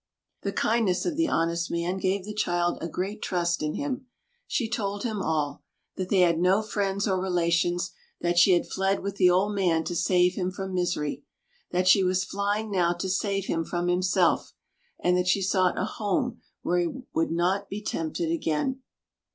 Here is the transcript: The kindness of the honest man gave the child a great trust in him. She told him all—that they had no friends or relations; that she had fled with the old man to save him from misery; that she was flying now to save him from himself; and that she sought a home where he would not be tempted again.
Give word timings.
The 0.41 0.51
kindness 0.51 1.05
of 1.05 1.15
the 1.15 1.27
honest 1.27 1.69
man 1.69 1.97
gave 1.99 2.25
the 2.25 2.33
child 2.33 2.79
a 2.81 2.87
great 2.87 3.21
trust 3.21 3.61
in 3.61 3.75
him. 3.75 4.07
She 4.47 4.67
told 4.67 5.03
him 5.03 5.21
all—that 5.21 6.09
they 6.09 6.21
had 6.21 6.39
no 6.39 6.63
friends 6.63 7.07
or 7.07 7.21
relations; 7.21 7.91
that 8.19 8.39
she 8.39 8.53
had 8.53 8.65
fled 8.67 9.01
with 9.03 9.17
the 9.17 9.29
old 9.29 9.53
man 9.53 9.83
to 9.83 9.95
save 9.95 10.33
him 10.33 10.49
from 10.49 10.73
misery; 10.73 11.21
that 11.69 11.87
she 11.87 12.03
was 12.03 12.23
flying 12.23 12.71
now 12.71 12.93
to 12.93 13.09
save 13.09 13.45
him 13.45 13.63
from 13.63 13.89
himself; 13.89 14.53
and 14.99 15.15
that 15.17 15.27
she 15.27 15.43
sought 15.43 15.77
a 15.77 15.85
home 15.85 16.41
where 16.63 16.79
he 16.79 16.87
would 17.13 17.29
not 17.29 17.69
be 17.69 17.79
tempted 17.79 18.31
again. 18.31 18.81